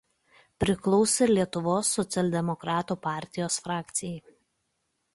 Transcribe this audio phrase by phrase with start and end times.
[0.63, 4.39] Priklausė Lietuvos socialdemokratų partijos frakcijai.